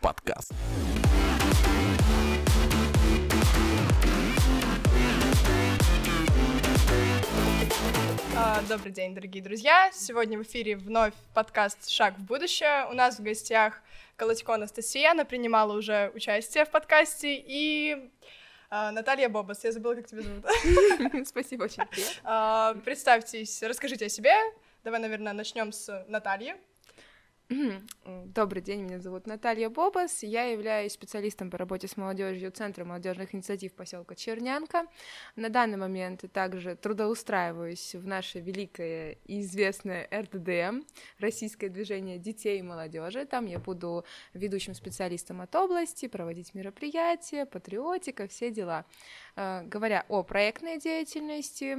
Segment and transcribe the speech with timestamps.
[0.00, 0.52] подкаст.
[8.36, 9.90] А, Добрый день, дорогие друзья!
[9.92, 12.86] Сегодня в эфире вновь подкаст «Шаг в будущее».
[12.90, 13.80] У нас в гостях
[14.16, 18.10] Колотько Анастасия, она принимала уже участие в подкасте, и
[18.70, 20.44] а, Наталья Бобас, я забыла, как тебя зовут.
[21.26, 22.20] Спасибо, очень приятно.
[22.24, 24.34] А, Представьтесь, расскажите о себе.
[24.84, 26.56] Давай, наверное, начнем с Натальи.
[28.26, 30.22] Добрый день, меня зовут Наталья Бобас.
[30.22, 34.84] Я являюсь специалистом по работе с молодежью Центра молодежных инициатив поселка Чернянка.
[35.34, 40.82] На данный момент также трудоустраиваюсь в наше великое и известное РДДМ,
[41.20, 43.24] Российское движение детей и молодежи.
[43.24, 44.04] Там я буду
[44.34, 48.84] ведущим специалистом от области, проводить мероприятия, патриотика, все дела.
[49.36, 51.78] Э, Говоря о проектной деятельности,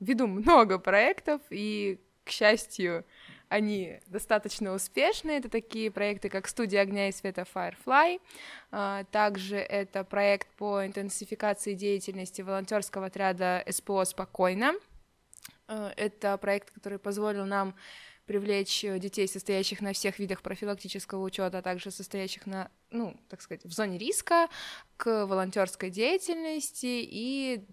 [0.00, 3.04] веду много проектов и, к счастью,
[3.48, 5.32] они достаточно успешны.
[5.32, 8.20] Это такие проекты, как «Студия огня и света Firefly».
[8.70, 14.74] А, Также это проект по интенсификации деятельности волонтерского отряда СПО «Спокойно».
[15.66, 17.74] А, Это проект, который позволил нам
[18.28, 23.40] привлечь э, детей, состоящих на всех видах профилактического учета, а также состоящих на, ну, так
[23.40, 24.48] сказать, в зоне риска,
[24.98, 27.66] к волонтерской деятельности и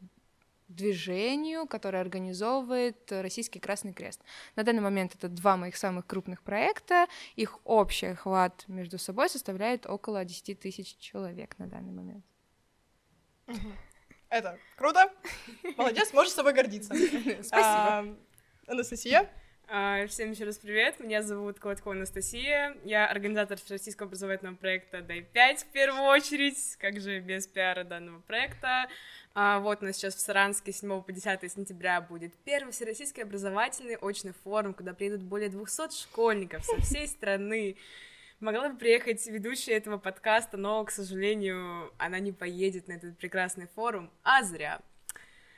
[0.67, 4.21] движению, которое организовывает Российский Красный Крест.
[4.55, 7.08] На данный момент это два моих самых крупных проекта.
[7.35, 12.25] Их общий охват между собой составляет около 10 тысяч человек на данный момент.
[14.30, 15.11] Это круто.
[15.77, 16.93] Молодец, можешь с собой гордиться.
[17.43, 17.49] Спасибо.
[17.52, 18.16] А,
[18.67, 19.30] Анастасия.
[19.67, 25.58] А, Всем еще раз привет, меня зовут Колотко Анастасия, я организатор российского образовательного проекта «Дай-5»
[25.58, 28.88] в первую очередь, как же без пиара данного проекта.
[29.33, 33.23] А, Вот у нас сейчас в Саранске с 7 по 10 сентября будет первый всероссийский
[33.23, 37.75] образовательный очный форум, куда приедут более 200 школьников со всей страны.
[38.39, 43.67] Могла бы приехать ведущая этого подкаста, но, к сожалению, она не поедет на этот прекрасный
[43.73, 44.81] форум, а зря.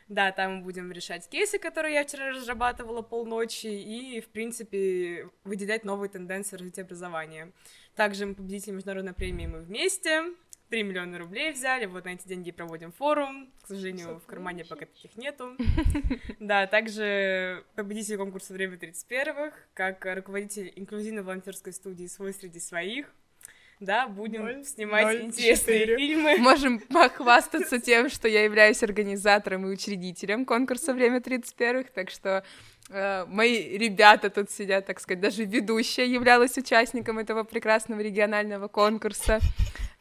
[0.09, 6.09] Да, там будем решать кейсы, которые я вчера разрабатывала полночи, и, в принципе, выделять новые
[6.09, 7.51] тенденции развития образования.
[7.95, 10.23] Также мы победители международной премии «Мы вместе»,
[10.69, 14.85] 3 миллиона рублей взяли, вот на эти деньги проводим форум, к сожалению, в кармане пока
[14.85, 15.55] таких нету.
[16.39, 23.13] Да, также победитель конкурса «Время 31-х», как руководитель инклюзивно-волонтерской студии «Свой среди своих»,
[23.79, 25.97] да, будем Ноль, снимать ноль, интересные четыре.
[25.97, 26.37] фильмы.
[26.37, 32.43] Можем похвастаться тем, что я являюсь организатором и учредителем конкурса «Время 31-х», так что
[32.89, 39.39] э, мои ребята тут сидят, так сказать, даже ведущая являлась участником этого прекрасного регионального конкурса,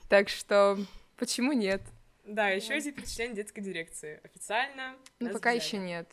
[0.08, 0.78] так что
[1.18, 1.82] почему нет?
[2.24, 4.20] Да, еще есть член детской дирекции.
[4.24, 4.96] Официально.
[5.20, 5.62] Ну, пока взяли.
[5.64, 6.08] еще нет.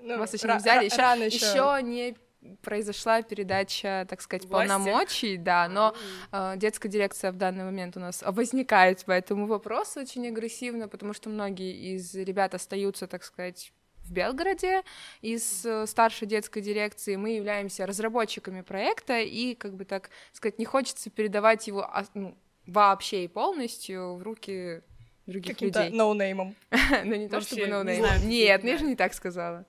[0.00, 1.36] Ну, Вас еще не взяли, еще.
[1.36, 2.16] еще не
[2.62, 4.68] произошла передача, так сказать, Власти?
[4.68, 5.94] полномочий, да, но
[6.32, 11.12] э, детская дирекция в данный момент у нас возникает по этому вопросу очень агрессивно, потому
[11.12, 13.72] что многие из ребят остаются, так сказать,
[14.04, 14.82] в Белгороде
[15.20, 20.64] из э, старшей детской дирекции мы являемся разработчиками проекта и как бы так сказать не
[20.64, 22.36] хочется передавать его а, ну,
[22.66, 24.82] вообще и полностью в руки
[25.26, 25.96] других Каким-то людей.
[25.96, 26.56] ноунеймом.
[27.04, 28.78] Ну не то чтобы какие, Нет, я да.
[28.78, 29.66] же не так сказала.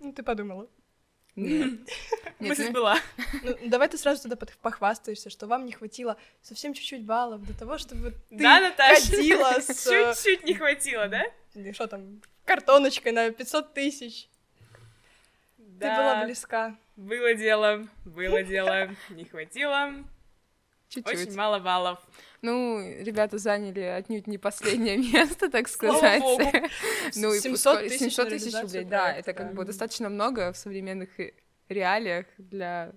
[0.00, 0.66] Ну, ты подумала.
[1.42, 1.80] Нет.
[2.38, 2.98] Мысль ну- была.
[3.42, 7.76] Ну, давай ты сразу под- похвастаешься, что вам не хватило совсем чуть-чуть баллов для того,
[7.78, 9.10] чтобы ты Да, Наташа?
[9.10, 9.86] ходила с...
[9.86, 11.22] э, Чуть-чуть не хватило, да?
[11.72, 12.22] Что там?
[12.44, 14.28] Картоночкой на 500 тысяч.
[15.58, 16.76] Ты была Да, близка.
[16.96, 19.92] было дело, было дело, не хватило.
[21.04, 21.28] Чуть-чуть.
[21.28, 21.98] Очень мало баллов.
[22.42, 26.22] Ну, ребята заняли отнюдь не последнее место, так сказать.
[27.16, 30.08] Ну, и 700 пускай- тысяч 700 на тысяч реализацию рублей, да, это как бы достаточно
[30.08, 31.10] много в современных
[31.68, 32.92] реалиях для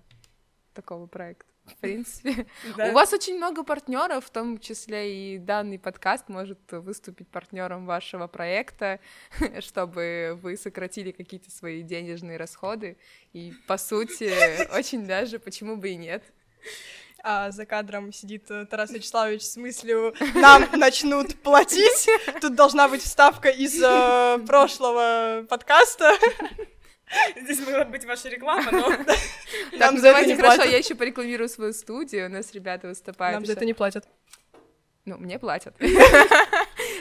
[0.74, 1.46] такого проекта.
[1.66, 2.90] В принципе, Да.
[2.90, 8.26] у вас очень много партнеров, в том числе и данный подкаст может выступить партнером вашего
[8.26, 9.00] проекта,
[9.60, 12.98] чтобы вы сократили какие-то свои денежные расходы.
[13.34, 14.32] И по сути,
[14.76, 16.24] очень даже, почему бы и нет.
[17.24, 22.08] А за кадром сидит э, Тарас Вячеславович с мыслью «Нам начнут платить».
[22.42, 26.14] Тут должна быть вставка из э, прошлого подкаста.
[27.42, 28.90] Здесь могла быть ваша реклама, но...
[29.78, 32.28] Нам ну за это не хорошо, я еще порекламирую свою студию.
[32.28, 33.36] У нас ребята выступают.
[33.36, 34.08] Нам за это не платят.
[35.06, 35.76] Ну, мне платят.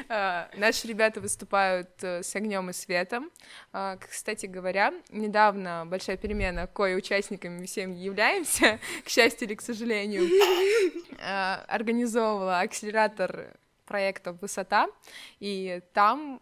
[0.08, 3.30] А, Наши ребята выступают э, с огнем и светом.
[3.72, 10.26] А, Кстати говоря, недавно большая перемена, кое участниками всем являемся, к счастью или к сожалению,
[11.68, 14.88] организовывала акселератор проекта «Высота»,
[15.40, 16.40] и там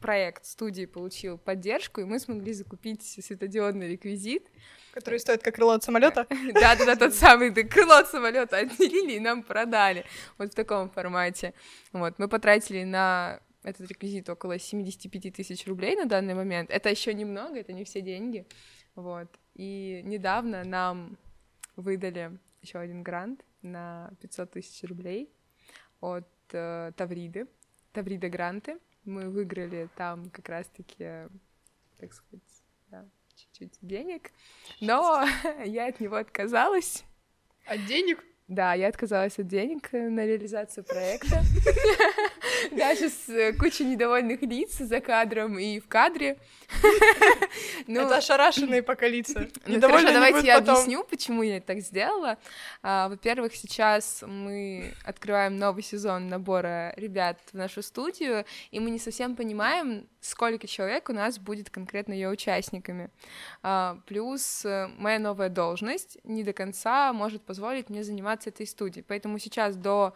[0.00, 4.48] проект студии получил поддержку, и мы смогли закупить светодиодный реквизит.
[5.00, 6.26] Который стоит как крыло от самолета.
[6.54, 10.04] Да, да, да, тот самый крыло от самолета отделили и нам продали.
[10.38, 11.54] Вот в таком формате.
[11.92, 16.70] Вот, мы потратили на этот реквизит около 75 тысяч рублей на данный момент.
[16.70, 18.46] Это еще немного, это не все деньги.
[18.94, 19.28] Вот.
[19.54, 21.16] И недавно нам
[21.76, 25.30] выдали еще один грант на 500 тысяч рублей
[26.00, 27.46] от э, Тавриды,
[27.92, 28.78] Таврида гранты.
[29.04, 31.28] Мы выиграли там как раз-таки,
[31.98, 33.06] так сказать, да,
[33.40, 34.32] чуть-чуть денег,
[34.80, 35.24] но
[35.64, 37.04] я от него отказалась.
[37.66, 38.24] От денег?
[38.50, 41.44] Да, я отказалась от денег на реализацию проекта.
[42.72, 46.36] Даже с э, кучей недовольных лиц за кадром и в кадре.
[47.86, 49.48] Ну, это ошарашенные пока лица.
[49.66, 52.38] Ну, хорошо, давайте я объясню, почему я так сделала.
[52.82, 59.00] А, во-первых, сейчас мы открываем новый сезон набора ребят в нашу студию, и мы не
[59.00, 63.10] совсем понимаем, сколько человек у нас будет конкретно ее участниками.
[63.62, 69.04] А, плюс э, моя новая должность не до конца может позволить мне заниматься этой студией.
[69.06, 70.14] Поэтому сейчас до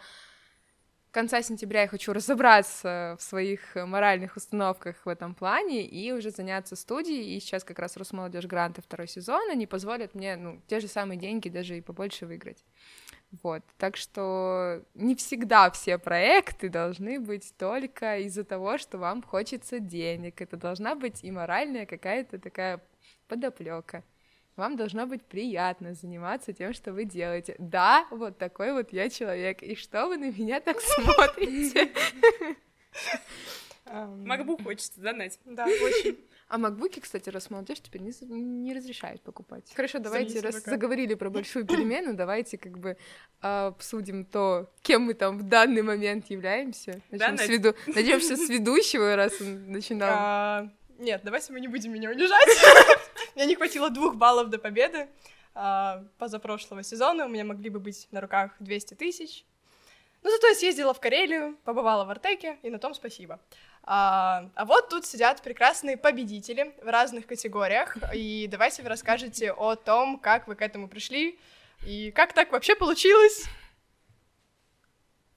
[1.14, 6.74] конца сентября я хочу разобраться в своих моральных установках в этом плане и уже заняться
[6.74, 7.36] студией.
[7.36, 11.18] И сейчас как раз Росмолодежь гранты второй сезон, они позволят мне, ну, те же самые
[11.18, 12.64] деньги даже и побольше выиграть.
[13.42, 19.80] Вот, так что не всегда все проекты должны быть только из-за того, что вам хочется
[19.80, 20.40] денег.
[20.40, 22.80] Это должна быть и моральная какая-то такая
[23.28, 24.04] подоплека.
[24.56, 27.56] Вам должно быть приятно заниматься тем, что вы делаете.
[27.58, 29.62] Да, вот такой вот я человек.
[29.62, 31.92] И что вы на меня так смотрите?
[33.86, 35.38] Макбук хочется, да, Надь?
[35.44, 36.18] Да, очень.
[36.48, 39.72] А макбуки, кстати, раз молодежь теперь не, не разрешают покупать.
[39.74, 40.72] Хорошо, давайте, раз пока.
[40.72, 42.96] заговорили про большую перемену, давайте как бы
[43.40, 47.00] обсудим то, кем мы там в данный момент являемся.
[47.10, 47.74] Начнем, да, с, веду...
[47.86, 50.10] Начнем с ведущего, раз он начинал.
[50.12, 50.68] А,
[50.98, 52.48] нет, давайте мы не будем меня унижать.
[53.34, 55.08] Мне не хватило двух баллов до победы.
[55.54, 59.44] А, позапрошлого сезона у меня могли бы быть на руках 200 тысяч.
[60.22, 63.40] Но зато я съездила в Карелию, побывала в Артеке, и на том спасибо.
[63.82, 69.76] А, а вот тут сидят прекрасные победители в разных категориях, и давайте вы расскажете о
[69.76, 71.38] том, как вы к этому пришли,
[71.86, 73.44] и как так вообще получилось.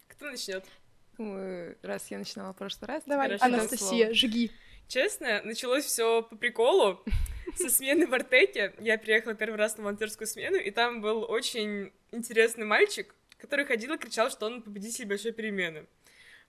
[0.07, 0.63] Кто начнет?
[1.17, 3.03] Ну, раз я начинала в прошлый раз.
[3.05, 4.51] Давай, Анастасия, жги.
[4.87, 7.03] Честно, началось все по приколу.
[7.55, 11.91] Со смены в Артеке я приехала первый раз на волонтерскую смену, и там был очень
[12.11, 15.85] интересный мальчик, который ходил и кричал, что он победитель большой перемены.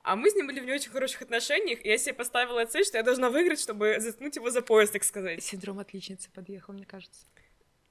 [0.02, 2.84] А мы с ним были в не очень хороших отношениях, и я себе поставила цель,
[2.84, 5.42] что я должна выиграть, чтобы заткнуть его за пояс, так сказать.
[5.42, 7.26] Синдром отличницы подъехал, мне кажется.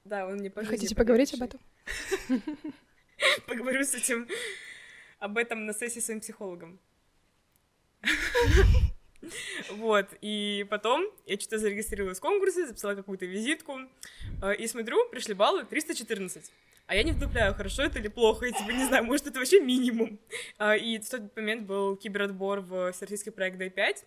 [0.04, 0.76] Да, он не пожалел.
[0.76, 1.60] Хотите поговорить об этом?
[3.46, 4.26] Поговорю с этим
[5.18, 6.78] об этом на сессии с своим психологом.
[9.70, 13.80] Вот, и потом я что-то зарегистрировалась в конкурсе, записала какую-то визитку,
[14.42, 16.50] э, и смотрю, пришли баллы 314.
[16.86, 19.60] А я не вдупляю, хорошо это или плохо, я типа не знаю, может, это вообще
[19.60, 20.18] минимум.
[20.56, 24.04] А, и в тот момент был киберотбор в всероссийский проект Day5.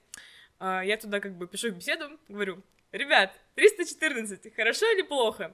[0.60, 5.54] А, я туда как бы пишу беседу, говорю, ребят, 314, хорошо или плохо?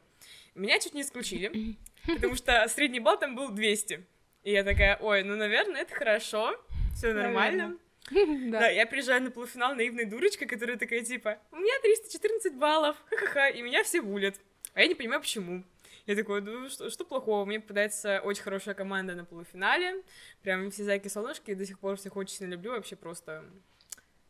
[0.55, 1.75] Меня чуть не исключили,
[2.05, 4.05] потому что средний балл там был 200.
[4.43, 6.57] И я такая, ой, ну, наверное, это хорошо,
[6.95, 7.71] все нормально.
[7.71, 7.86] Да.
[8.51, 13.49] да, я приезжаю на полуфинал наивной дурочкой, которая такая, типа, у меня 314 баллов, ха-ха-ха,
[13.49, 14.35] и меня все булят.
[14.73, 15.63] А я не понимаю, почему.
[16.05, 17.43] Я такой, ну что, что плохого?
[17.43, 20.03] Мне попадается очень хорошая команда на полуфинале.
[20.41, 23.43] Прям все зайки-солнышки, до сих пор всех очень сильно люблю, вообще просто...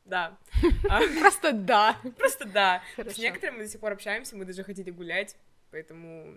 [0.04, 0.38] Да.
[0.90, 1.98] А, просто да.
[2.18, 2.82] Просто да.
[2.98, 5.36] С некоторыми мы до сих пор общаемся, мы даже хотели гулять,
[5.70, 6.34] поэтому...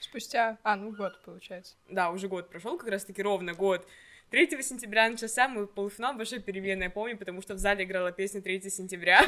[0.00, 0.58] Спустя...
[0.62, 1.76] А, ну год, получается.
[1.88, 3.86] Да, уже год прошел, как раз-таки ровно год.
[4.30, 8.40] 3 сентября начался мой полуфинал большой перемены, я помню, потому что в зале играла песня
[8.40, 9.26] 3 сентября.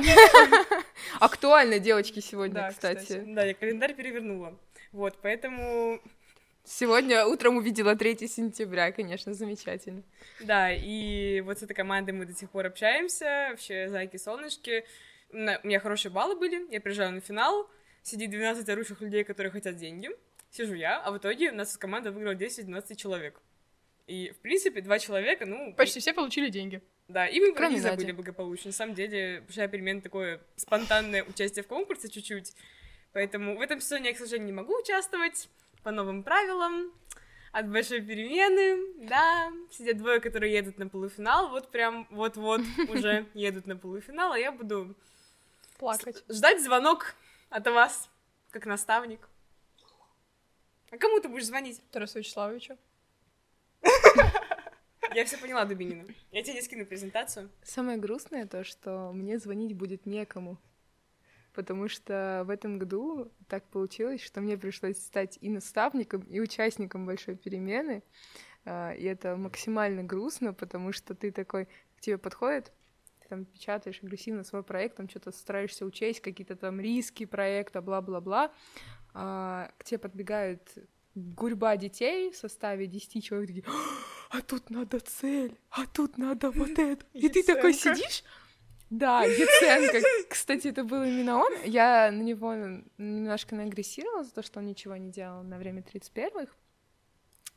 [1.21, 3.01] Актуально, девочки, сегодня, да, кстати.
[3.01, 3.25] кстати.
[3.27, 4.57] Да, я календарь перевернула.
[4.93, 6.01] Вот, поэтому...
[6.65, 10.05] Сегодня утром увидела 3 сентября, конечно, замечательно.
[10.41, 14.85] Да, и вот с этой командой мы до сих пор общаемся, вообще зайки-солнышки.
[15.33, 17.69] У меня хорошие баллы были, я приезжаю на финал,
[18.05, 20.11] сидит 12 орущих людей, которые хотят деньги,
[20.53, 23.41] сижу я, а в итоге у нас команда выиграла 10-12 человек.
[24.13, 25.73] И, в принципе, два человека, ну...
[25.73, 26.83] Почти все получили деньги.
[27.09, 28.69] Да, и мы Кроме забыли благополучно.
[28.69, 32.53] На самом деле, большая перемена такое спонтанное участие в конкурсе чуть-чуть.
[33.15, 35.49] Поэтому в этом сезоне я, к сожалению, не могу участвовать
[35.83, 36.93] по новым правилам.
[37.53, 43.67] От большой перемены, да, сидят двое, которые едут на полуфинал, вот прям вот-вот уже едут
[43.67, 44.95] на полуфинал, а я буду
[45.79, 46.23] плакать.
[46.29, 47.15] Ждать звонок
[47.49, 48.11] от вас,
[48.51, 49.27] как наставник.
[50.91, 51.81] А кому ты будешь звонить?
[51.91, 52.77] Тарасу Вячеславовичу.
[55.15, 56.05] Я все поняла, Дубинина.
[56.31, 57.51] Я тебе не скину презентацию.
[57.63, 60.59] Самое грустное то, что мне звонить будет некому.
[61.53, 67.05] Потому что в этом году так получилось, что мне пришлось стать и наставником, и участником
[67.05, 68.03] большой перемены.
[68.65, 72.73] А, и это максимально грустно, потому что ты такой, к тебе подходит,
[73.21, 78.51] ты там печатаешь агрессивно свой проект, там что-то стараешься учесть, какие-то там риски проекта, бла-бла-бла.
[79.13, 80.63] А, к тебе подбегают
[81.15, 83.65] гурьба детей в составе 10 человек, такие,
[84.31, 87.05] а тут надо цель, а тут надо вот это.
[87.13, 88.25] И ты такой сидишь,
[88.91, 90.07] да, Яценко.
[90.29, 91.53] Кстати, это был именно он.
[91.65, 92.55] Я на него
[92.99, 96.53] немножко нагрессировала за то, что он ничего не делал на время 31-х.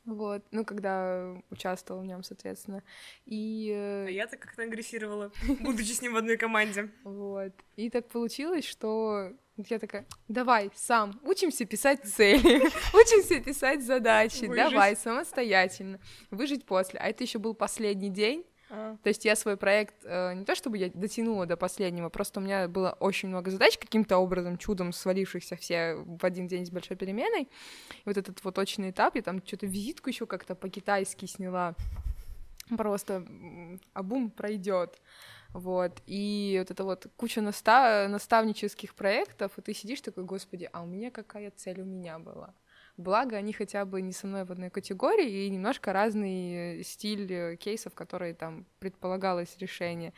[0.06, 2.82] Вот, ну, когда участвовал в нем, соответственно.
[3.26, 3.70] И...
[3.72, 6.90] А я-то как-то агрессировала, будучи с ним в одной команде.
[7.04, 7.52] Вот.
[7.74, 12.62] И так получилось, что я такая, давай, сам, учимся писать цели,
[12.94, 14.70] учимся писать задачи, Выжить.
[14.70, 15.98] давай, самостоятельно,
[16.30, 17.00] выжить после.
[17.00, 18.96] А это еще был последний день, а.
[19.02, 22.42] То есть я свой проект э, не то чтобы я дотянула до последнего, просто у
[22.42, 26.96] меня было очень много задач каким-то образом, чудом свалившихся все в один день с большой
[26.96, 27.42] переменой.
[27.42, 31.74] И вот этот вот точный этап, я там что-то визитку еще как-то по-китайски сняла.
[32.76, 33.24] Просто
[33.92, 35.00] обум пройдет.
[35.52, 38.10] Вот, и вот это вот куча настав...
[38.10, 42.54] наставнических проектов, и ты сидишь такой, господи, а у меня какая цель у меня была?
[42.96, 47.94] Благо, они хотя бы не со мной в одной категории и немножко разный стиль кейсов,
[47.94, 50.14] которые там предполагалось решение.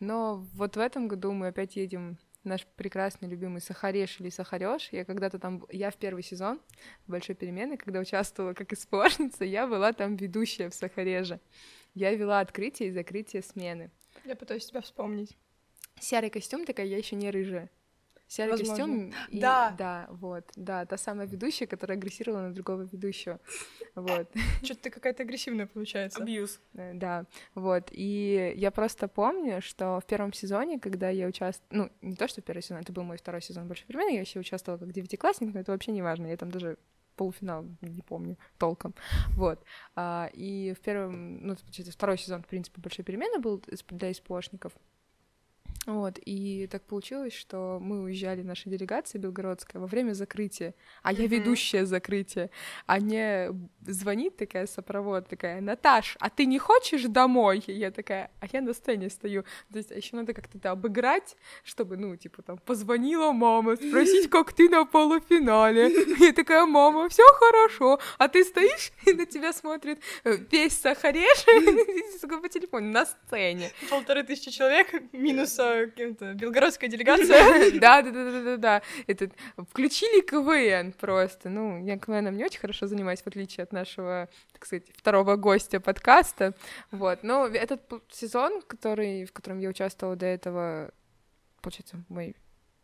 [0.00, 4.88] Но вот в этом году мы опять едем наш прекрасный любимый Сахареш или Сахареш.
[4.92, 6.60] Я когда-то там, я в первый сезон
[7.06, 11.40] Большой перемены, когда участвовала как исполнительница, я была там ведущая в Сахареже.
[11.94, 13.90] Я вела открытие и закрытие смены.
[14.26, 15.36] Я пытаюсь тебя вспомнить.
[16.00, 17.70] Серый костюм такая, я еще не рыжая
[18.28, 18.74] серый Возможно.
[18.74, 19.14] костюм.
[19.28, 19.74] И, да.
[19.78, 23.40] Да, вот, да, та самая ведущая, которая агрессировала на другого ведущего.
[23.94, 24.30] Вот.
[24.62, 26.22] Что-то ты какая-то агрессивная получается.
[26.22, 26.60] Абьюз.
[26.74, 27.88] Э, да, вот.
[27.92, 32.42] И я просто помню, что в первом сезоне, когда я участвовала, ну, не то, что
[32.42, 35.60] первый сезон, это был мой второй сезон большой перемены, я еще участвовала как девятиклассник, но
[35.60, 36.78] это вообще не важно, я там даже
[37.16, 38.94] полуфинал не помню толком,
[39.30, 39.62] вот.
[39.94, 44.72] А, и в первом, ну, получается, второй сезон, в принципе, большой перемены был для испошников,
[45.86, 51.26] вот, и так получилось, что мы уезжали, наша делегация белгородская, во время закрытия, а я
[51.28, 52.50] ведущая закрытия,
[52.86, 53.50] а мне
[53.86, 57.62] звонит такая сопровод, такая, Наташ, а ты не хочешь домой?
[57.66, 59.44] И я такая, а я на сцене стою.
[59.72, 64.52] То есть еще надо как-то это обыграть, чтобы, ну, типа, там, позвонила мама, спросить, как
[64.52, 65.90] ты на полуфинале.
[66.18, 71.44] Я такая, мама, все хорошо, а ты стоишь, и на тебя смотрит э, весь Сахареш
[72.42, 73.70] по телефону на сцене.
[73.88, 74.88] Полторы тысячи человек
[75.84, 77.70] каким-то белгородская делегация.
[77.80, 78.82] Да, да, да, да, да, да.
[79.06, 79.32] Этот
[79.70, 81.48] включили КВН просто.
[81.48, 85.80] Ну, я КВНом не очень хорошо занимаюсь, в отличие от нашего, так сказать, второго гостя
[85.80, 86.54] подкаста.
[86.90, 87.22] Вот.
[87.22, 90.90] Но этот сезон, который, в котором я участвовала до этого,
[91.60, 92.36] получается, мой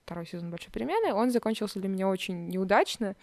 [0.05, 3.17] второй сезон большой перемены, он закончился для меня очень неудачно.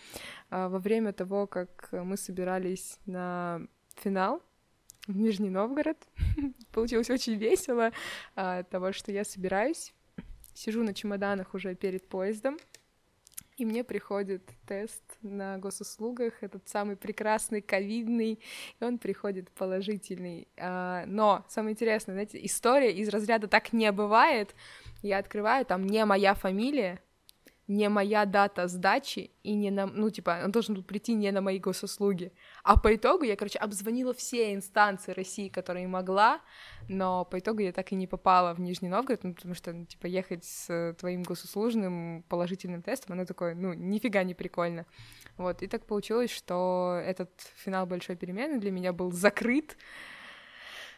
[0.50, 3.62] А, во время того, как мы собирались на
[3.96, 4.42] финал
[5.10, 5.98] в Нижний Новгород.
[6.72, 7.94] Получилось очень весело от
[8.36, 9.94] а, того, что я собираюсь,
[10.54, 12.58] сижу на чемоданах уже перед поездом,
[13.58, 18.40] и мне приходит тест на госуслугах, этот самый прекрасный ковидный,
[18.80, 20.48] и он приходит положительный.
[20.58, 24.56] А, но самое интересное, знаете, история из разряда «так не бывает»,
[25.02, 27.02] я открываю, там не моя фамилия,
[27.70, 31.40] не моя дата сдачи и не на, ну, типа, он должен был прийти не на
[31.40, 32.34] мои госуслуги.
[32.64, 36.42] А по итогу я, короче, обзвонила все инстанции России, которые могла,
[36.88, 39.86] но по итогу я так и не попала в Нижний Новгород, ну, потому что, ну,
[39.86, 44.88] типа, ехать с твоим госуслужным положительным тестом, оно такое, ну, нифига не прикольно.
[45.38, 49.78] Вот, и так получилось, что этот финал большой перемены для меня был закрыт,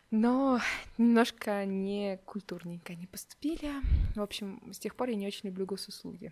[0.10, 0.62] но
[0.98, 3.72] немножко не культурненько не поступили.
[4.16, 6.32] В общем, с тех пор я не очень люблю госуслуги.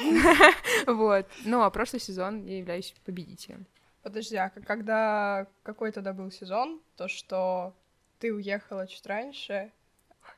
[0.86, 1.26] Вот.
[1.44, 3.66] Ну, а прошлый сезон я являюсь победителем.
[4.02, 7.74] Подожди, а когда какой тогда был сезон, то что
[8.18, 9.72] ты уехала чуть раньше,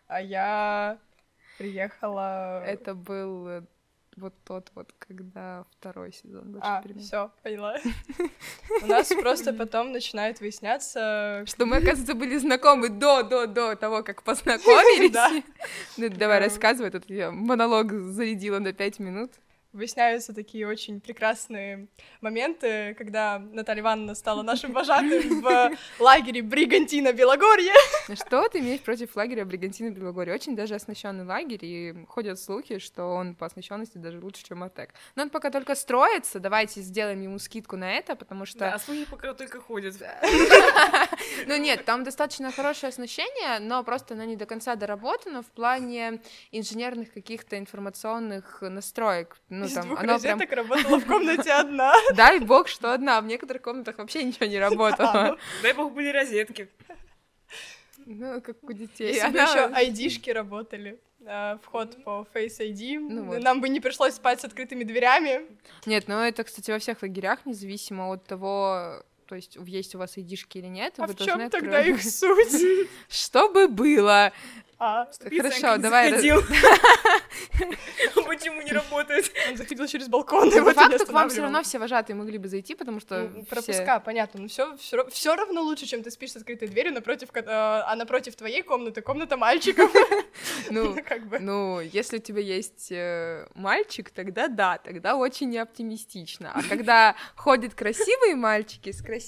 [0.08, 0.98] а я
[1.58, 2.62] приехала...
[2.64, 3.62] Это был э,
[4.16, 7.76] вот тот вот, когда второй сезон А, все, поняла.
[8.82, 11.44] У нас просто потом начинает выясняться...
[11.46, 15.44] Что мы, оказывается, были знакомы до, до, до того, как познакомились.
[15.96, 19.32] Ну, давай, рассказывай, тут я монолог зарядила на пять минут.
[19.72, 21.88] Выясняются такие очень прекрасные
[22.20, 27.72] моменты, когда Наталья Ивановна стала нашим вожатым в лагере Бригантина Белогорье.
[28.14, 30.34] Что ты имеешь против лагеря Бригантина Белогорье?
[30.34, 34.90] Очень даже оснащенный лагерь, и ходят слухи, что он по оснащенности даже лучше, чем Артек.
[35.14, 38.58] Но он пока только строится, давайте сделаем ему скидку на это, потому что...
[38.58, 39.96] Да, слухи пока только ходят.
[41.46, 46.20] Ну нет, там достаточно хорошее оснащение, но просто оно не до конца доработано в плане
[46.50, 49.36] инженерных каких-то информационных настроек.
[49.62, 50.40] Ну, Из там, двух оно прям...
[50.40, 51.94] работала в комнате одна.
[52.14, 55.38] Дай бог, что одна, в некоторых комнатах вообще ничего не работало.
[55.62, 56.68] Дай бог были розетки.
[58.04, 59.14] Ну, как у детей.
[59.14, 60.98] Если бы Она- еще айдишки работали.
[61.24, 62.98] а, Вход по Face ID.
[62.98, 63.40] Ну вот.
[63.42, 65.42] Нам бы не пришлось спать с открытыми дверями.
[65.86, 70.18] Нет, ну это, кстати, во всех лагерях, независимо от того, то есть есть у вас
[70.18, 71.86] айдишки или нет, А вы в должны чем тогда открывать.
[71.86, 72.88] их суть?
[73.08, 74.30] Чтобы было.
[74.84, 76.12] А, Хорошо, давай.
[78.26, 79.30] Почему не работает?
[79.48, 82.36] он заходил через балкон, и Ну, По факту к вам все равно все вожатые могли
[82.36, 86.32] бы зайти, потому что Ну, пропуска, понятно, но все, все, равно лучше, чем ты спишь
[86.32, 89.90] с открытой дверью, напротив, а а напротив твоей комнаты комната мальчиков.
[90.70, 91.38] Ну, как бы.
[91.38, 96.50] Ну, если у тебя есть э, мальчик, тогда да, тогда очень неоптимистично.
[96.54, 99.21] А когда ходят красивые мальчики с красивыми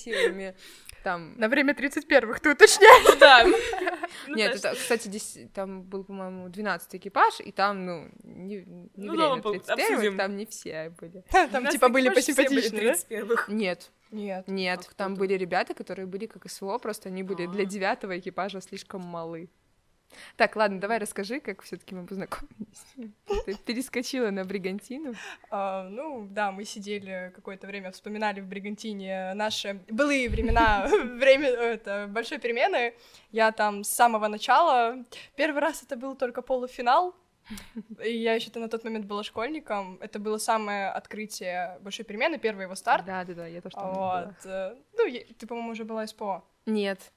[1.02, 1.34] там...
[1.36, 3.02] На время 31-х, ты уточняй.
[3.04, 3.44] Ну да.
[4.26, 8.64] Ну Нет, да, это, кстати, здесь там был, по-моему, 12 экипаж, и там, ну, не,
[8.64, 10.16] не Ну, время ладно, 31 обсудим.
[10.16, 11.24] там не все были.
[11.52, 12.92] Там типа были посимпатичные, да?
[12.92, 13.52] 31-х.
[13.52, 14.48] Нет, Нет.
[14.48, 17.66] нет, А там были ребята, которые были как СВО, просто они были для А.
[17.66, 19.50] девятого экипажа слишком малы.
[20.36, 22.84] Так, ладно, давай расскажи, как все таки мы познакомились.
[23.46, 25.14] Ты перескочила на Бригантину.
[25.50, 30.86] А, ну, да, мы сидели какое-то время, вспоминали в Бригантине наши былые времена,
[31.18, 32.94] время это, большой перемены.
[33.30, 35.04] Я там с самого начала,
[35.36, 37.14] первый раз это был только полуфинал,
[38.02, 39.98] и я еще на тот момент была школьником.
[40.00, 43.04] Это было самое открытие большой перемены, первый его старт.
[43.04, 43.94] Да, да, да, я тоже там Вот.
[43.96, 44.34] была.
[44.44, 46.42] э, Ну, ты, по-моему, уже была СПО.
[46.66, 47.12] Нет.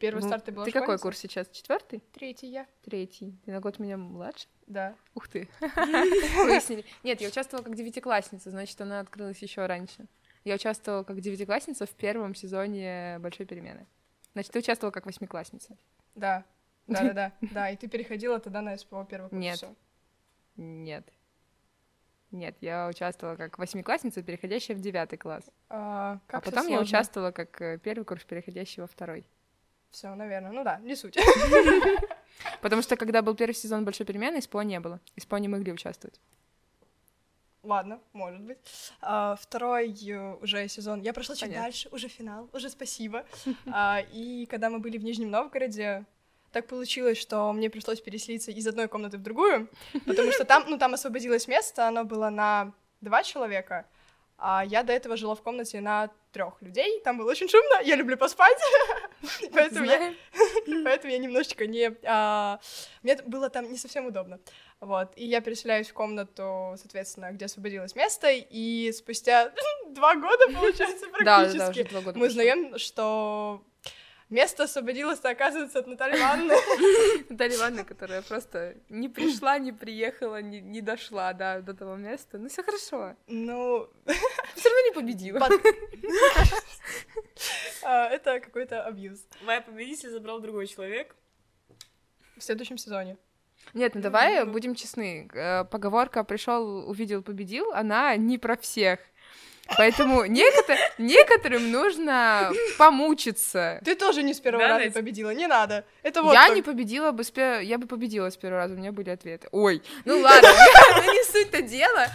[0.00, 1.46] Первый Ну, старт ты была Ты какой курс сейчас?
[1.50, 2.02] Четвертый?
[2.12, 3.38] Третий я, Третий.
[3.44, 4.48] Ты на год меня младше?
[4.66, 4.94] да.
[5.14, 5.46] Ух ты.
[5.60, 6.84] Выяснили.
[7.02, 10.06] Нет, я участвовала как девятиклассница, значит, она открылась еще раньше.
[10.44, 13.86] Я участвовала как девятиклассница в первом сезоне Большой перемены.
[14.32, 15.76] Значит, ты участвовала как восьмиклассница.
[16.14, 16.44] Да,
[16.86, 17.70] да, да, да, да.
[17.70, 19.38] И ты переходила тогда на СПО первый курс.
[19.38, 19.64] Нет.
[20.56, 21.06] Нет.
[22.30, 25.44] Нет, я участвовала как восьмиклассница, переходящая в девятый класс.
[25.68, 27.28] А, как а потом я участвовала.
[27.28, 29.26] участвовала как э, первый курс, переходящий во второй.
[29.90, 30.52] Все, наверное.
[30.52, 31.18] Ну да, не суть.
[32.62, 35.00] Потому что когда был первый сезон Большой перемены, ИСПО не было.
[35.16, 36.20] ИСПО не могли участвовать.
[37.62, 38.58] Ладно, может быть.
[39.02, 41.02] А, второй э, уже сезон.
[41.02, 41.64] Я прошла чуть Понятно.
[41.64, 43.26] дальше, уже финал, уже спасибо.
[43.72, 46.06] А, и когда мы были в Нижнем Новгороде,
[46.52, 49.68] так получилось, что мне пришлось переселиться из одной комнаты в другую,
[50.06, 52.72] потому что там, ну, там освободилось место, оно было на
[53.02, 53.86] два человека,
[54.38, 57.94] а я до этого жила в комнате на трех людей, там было очень шумно, я
[57.94, 58.58] люблю поспать,
[59.52, 60.14] поэтому я.
[60.84, 61.92] Поэтому я немножечко не...
[62.04, 62.60] а,
[63.02, 64.40] мне было там не совсем удобно.
[64.80, 65.12] Вот.
[65.16, 69.52] И я переселяюсь в комнату, соответственно, где освободилось место, и спустя
[69.88, 73.62] два года, получается, Да, да, да, практически, года мы узнаем, что
[74.30, 76.54] место освободилось, оказывается, от Натальи Ивановны.
[77.28, 82.38] Наталья Ивановна, которая просто не пришла, не приехала, не, не дошла, да, до того места.
[82.38, 83.16] Ну, все хорошо.
[83.26, 83.90] Ну,
[84.54, 85.38] Все равно не победила.
[85.40, 85.60] Под-
[87.82, 89.24] это какой-то абьюз.
[89.42, 91.14] Моя победитель забрал другой человек.
[92.36, 93.16] В следующем сезоне.
[93.74, 95.28] Нет, ну давай будем честны.
[95.32, 99.00] Э, Поговорка пришел, увидел, победил, она не про всех.
[99.76, 103.80] Поэтому некотор- некоторым нужно помучиться.
[103.84, 105.84] Ты тоже не с первого Да, раза победила, не надо.
[106.02, 108.92] Это вот я не победила бы с я бы победила с первого раза, у меня
[108.92, 109.48] были ответы.
[109.52, 110.48] Ой, ну ладно,
[110.96, 112.06] ну не суть-то дело.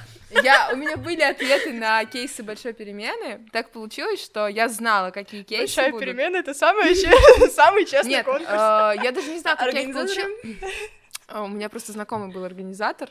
[0.44, 3.48] Я, у меня были ответы на кейсы большой перемены.
[3.54, 6.06] Так получилось, что я знала, какие кейсы Большая будут.
[6.06, 8.50] перемена— это че- самый честный Нет, конкурс.
[8.52, 10.28] э, я даже не знаю, как я их получила.
[11.28, 13.10] А, У меня просто знакомый был организатор,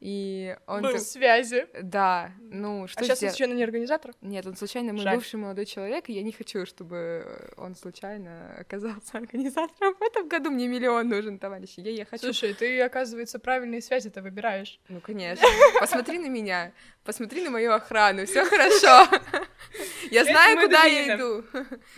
[0.00, 0.80] и он...
[0.82, 1.68] Был так- связи.
[1.82, 3.34] Да, ну, что а сейчас он сделать?
[3.36, 4.12] случайно не организатор?
[4.22, 5.16] Нет, он случайно мой Жаль.
[5.16, 9.94] бывший молодой человек, и я не хочу, чтобы он случайно оказался организатором.
[9.94, 11.80] В этом году мне миллион нужен, товарищи.
[11.80, 12.24] Я, я хочу...
[12.24, 14.80] Слушай, ты, оказывается, правильные связи-то выбираешь.
[14.88, 15.46] Ну, конечно.
[15.78, 16.72] Посмотри на меня,
[17.04, 19.06] посмотри на мою охрану, все хорошо.
[20.10, 21.44] Я знаю, куда я иду.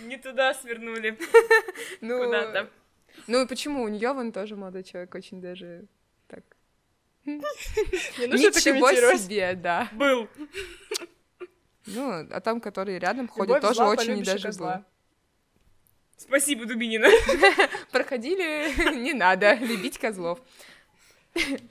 [0.00, 1.16] Не туда свернули.
[2.00, 2.68] Ну, Куда-то.
[3.26, 3.84] ну и почему?
[3.84, 5.86] У нее вон тоже молодой человек, очень даже
[6.26, 6.42] так.
[7.24, 9.88] Не нужно Ничего себе, да.
[9.92, 10.28] Был.
[11.86, 14.84] Ну, а там, которые рядом ходят, тоже зла, очень и даже было.
[16.16, 17.08] Спасибо, Дубинина.
[17.90, 20.38] Проходили, не надо, любить козлов.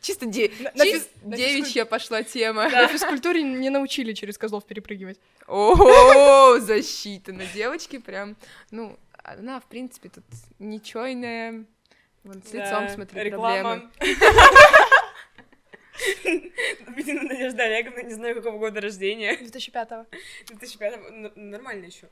[0.01, 0.51] Чисто де...
[0.59, 2.67] На- на чис- на девичья пошла тема.
[2.69, 5.19] На физкультуре не научили через козлов перепрыгивать.
[5.47, 8.35] О, защита на девочки прям.
[8.71, 10.23] Ну, она, в принципе, тут
[10.59, 11.63] ничойная.
[12.23, 13.89] Вон, с лицом, Да, смотри, реклама.
[13.97, 14.17] проблемы.
[16.95, 19.37] Видимо, Надежда Олеговна, не знаю, какого года рождения.
[19.39, 20.05] 2005-го.
[20.47, 22.09] 2005 н- нормально еще.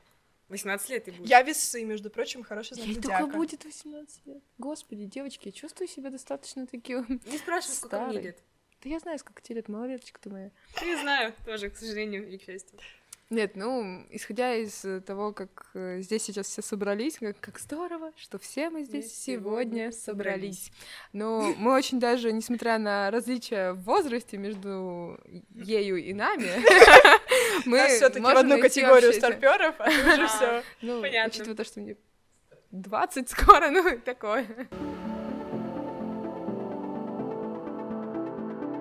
[0.48, 1.28] 18 лет и будет.
[1.28, 4.42] Я весы, между прочим, хороший знак Ей только будет 18 лет.
[4.58, 7.20] Господи, девочки, я чувствую себя достаточно таким.
[7.26, 8.38] Не спрашивай, сколько мне лет.
[8.82, 10.50] Да я знаю, сколько тебе лет, малолеточка ты моя.
[10.82, 12.78] Не знаю, тоже, к сожалению или к счастью.
[13.30, 18.12] Нет, ну, исходя из э, того, как э, здесь сейчас все собрались, как, как здорово,
[18.16, 20.72] что все мы здесь сегодня сегодня собрались.
[21.12, 25.18] Но мы очень даже, несмотря на различия в возрасте между
[25.54, 26.50] ею и нами,
[27.66, 30.62] мы все таки в одну категорию старперов, а уже все.
[30.82, 31.96] Ну, учитывая то, что мне
[32.70, 34.46] 20 скоро, ну, такое.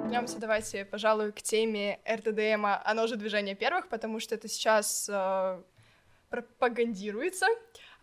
[0.10, 5.62] Вернемся, давайте, пожалуй, к теме РТДМ, оно же движение первых, потому что это сейчас э,
[6.32, 7.46] пропагандируется.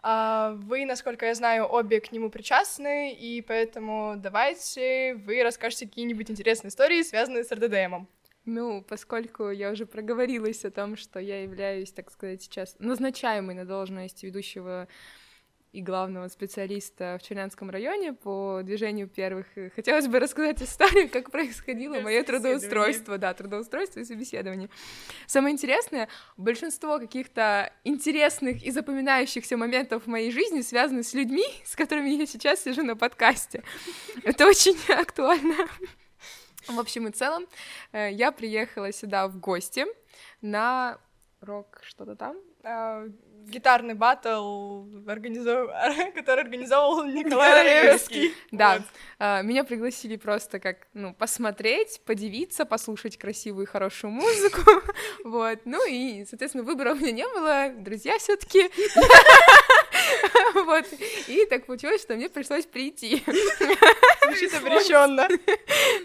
[0.04, 6.30] А вы, насколько я знаю, обе к нему причастны, и поэтому давайте вы расскажете какие-нибудь
[6.30, 8.06] интересные истории, связанные с РТДМом.
[8.44, 13.64] Ну, поскольку я уже проговорилась о том, что я являюсь, так сказать, сейчас назначаемой на
[13.64, 14.86] должность ведущего
[15.72, 22.00] и главного специалиста в Чернянском районе по движению первых, хотелось бы рассказать историю, как происходило
[22.00, 24.70] мое трудоустройство, да, трудоустройство и собеседование.
[25.26, 31.76] Самое интересное, большинство каких-то интересных и запоминающихся моментов в моей жизни связаны с людьми, с
[31.76, 33.62] которыми я сейчас сижу на подкасте.
[34.22, 35.68] Это очень актуально.
[36.68, 37.46] В общем и целом,
[37.92, 39.86] э, я приехала сюда в гости
[40.40, 40.98] на
[41.40, 42.36] рок что-то там.
[42.68, 43.04] А,
[43.46, 45.70] гитарный батл, организов-
[46.16, 48.34] который организовал Николай Раевский.
[48.50, 48.82] Да, Вот.
[49.20, 54.68] э, меня пригласили просто как, ну, посмотреть, подивиться, послушать красивую и хорошую музыку,
[55.24, 58.68] вот, ну и, соответственно, выбора у меня не было, друзья все таки
[60.54, 60.86] вот,
[61.28, 63.22] и так получилось, что мне пришлось прийти.
[64.24, 65.28] Звучит обреченно.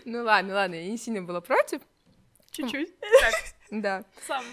[0.06, 1.82] Ну ладно, ладно, я не сильно была против,
[2.52, 2.94] Чуть-чуть.
[3.00, 3.34] Так,
[3.72, 4.04] да.
[4.28, 4.44] сам.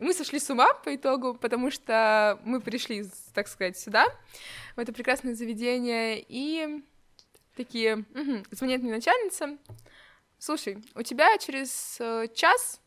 [0.00, 4.06] Мы сошли с ума по итогу, потому что мы пришли, так сказать, сюда,
[4.74, 6.82] в это прекрасное заведение, и
[7.54, 8.44] такие, «Мгм».
[8.50, 9.58] звонит мне начальница,
[10.38, 12.80] слушай, у тебя через э, час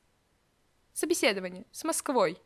[0.93, 2.39] собеседование с Москвой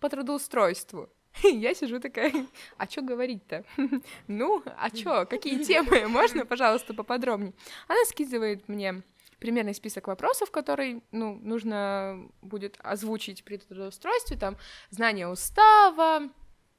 [0.00, 1.10] по трудоустройству.
[1.42, 2.46] Я сижу такая,
[2.78, 3.64] а что говорить-то?
[4.26, 6.08] Ну, а чё, какие темы?
[6.08, 7.52] Можно, пожалуйста, поподробнее?
[7.88, 9.02] Она скидывает мне
[9.44, 14.56] примерный список вопросов, который, ну, нужно будет озвучить при трудоустройстве, там,
[14.88, 16.30] знание устава,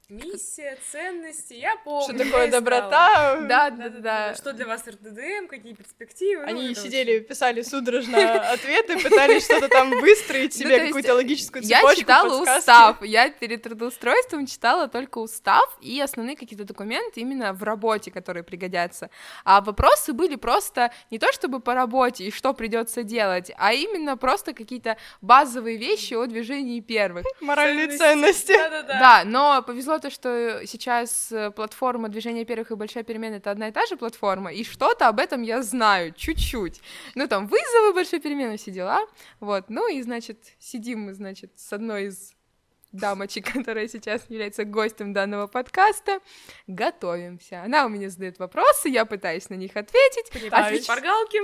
[0.08, 2.04] Миссия, ценности, я помню.
[2.04, 3.40] Что я такое доброта?
[3.40, 4.34] да, да, да, да.
[4.36, 6.42] Что для вас РТДМ, какие перспективы?
[6.42, 11.78] ну, Они сидели, писали судорожно ответы, пытались что-то там выстроить Ну, себе, какую-то логическую Я
[11.80, 12.60] цепочку, читала подсказки.
[12.60, 18.44] устав, я перед трудоустройством читала только устав и основные какие-то документы именно в работе, которые
[18.44, 19.10] пригодятся.
[19.44, 24.16] А вопросы были просто не то чтобы по работе и что придется делать, а именно
[24.16, 27.26] просто какие-то базовые вещи о движении первых.
[27.40, 28.52] Моральные Ценности.
[28.86, 33.68] Да, но повезло то, что сейчас э, платформа движения первых и большая перемена это одна
[33.68, 36.80] и та же платформа, и что-то об этом я знаю, чуть-чуть.
[37.14, 39.06] Ну, там вызовы большой перемены, все дела.
[39.40, 42.34] Вот, ну и, значит, сидим мы, значит, с одной из
[42.92, 46.20] дамочек, которая сейчас является гостем данного подкаста,
[46.66, 47.62] готовимся.
[47.62, 50.30] Она у меня задает вопросы, я пытаюсь на них ответить.
[50.32, 51.38] Отвеч- Шпаргалки.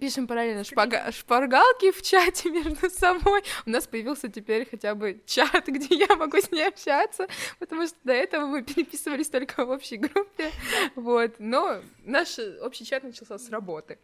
[0.00, 3.42] Пишем параллельно шпага- шпаргалки в чате между собой.
[3.64, 7.96] У нас появился теперь хотя бы чат, где я могу с ней общаться, потому что
[8.04, 10.50] до этого мы переписывались только в общей группе.
[10.94, 11.36] Вот.
[11.38, 13.98] Но наш общий чат начался с работы.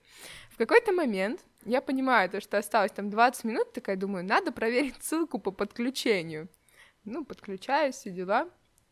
[0.51, 5.03] В какой-то момент я понимаю, то, что осталось там 20 минут, такая думаю, надо проверить
[5.03, 6.49] ссылку по подключению.
[7.05, 8.49] Ну, подключаюсь, все дела.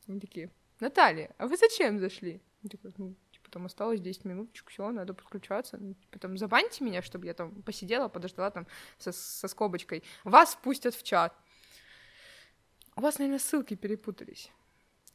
[0.08, 0.50] Они такие,
[0.80, 2.40] Наталья, а вы зачем зашли?
[2.62, 3.14] Я такая, ну,
[3.50, 5.76] там осталось 10 минуточек, все, надо подключаться.
[5.78, 8.66] Ну, типа, там, забаньте меня, чтобы я там посидела, подождала там
[8.98, 10.02] со, со скобочкой.
[10.24, 11.34] Вас пустят в чат.
[12.96, 14.50] У вас, наверное, ссылки перепутались.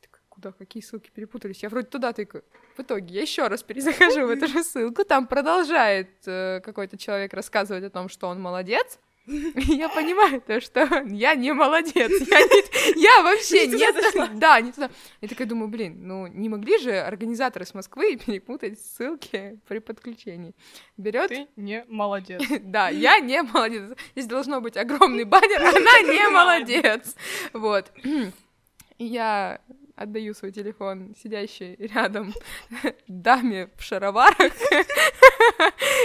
[0.01, 1.63] Такая, Куда, какие ссылки перепутались?
[1.63, 2.43] Я вроде туда тыкаю.
[2.75, 5.03] В итоге я еще раз перезахожу в эту же ссылку.
[5.05, 8.99] Там продолжает э, какой-то человек рассказывать о том, что он молодец.
[9.27, 14.71] Я понимаю то, что я не молодец, я, не- я вообще Не туда да, не
[14.71, 14.89] туда.
[15.21, 20.53] Я такая думаю, блин, ну не могли же организаторы с Москвы перепутать ссылки при подключении.
[20.97, 22.41] Берет, Ты не молодец.
[22.61, 23.97] да, я не молодец.
[24.11, 27.15] Здесь должно быть огромный баннер, она не молодец.
[27.53, 27.91] Вот.
[28.97, 29.59] И я
[29.95, 32.33] отдаю свой телефон сидящей рядом
[33.07, 34.53] даме в шароварах,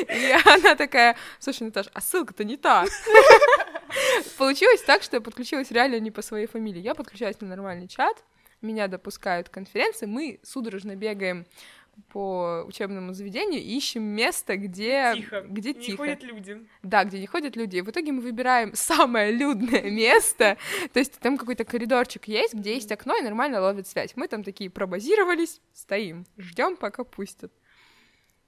[0.09, 2.85] и она такая, слушай, Наташа, а ссылка-то не та.
[4.39, 6.81] Получилось так, что я подключилась реально не по своей фамилии.
[6.81, 8.25] Я подключаюсь на нормальный чат,
[8.63, 11.47] меня допускают к конференции, мы судорожно бегаем
[12.09, 15.43] по учебному заведению и ищем место, где Тихо.
[15.43, 15.97] где Не тихо.
[15.99, 16.67] ходят люди.
[16.83, 17.77] Да, где не ходят люди.
[17.77, 20.57] И в итоге мы выбираем самое людное место.
[20.93, 24.13] То есть там какой-то коридорчик есть, где есть окно и нормально ловит связь.
[24.17, 27.53] Мы там такие пробазировались, стоим, ждем, пока пустят.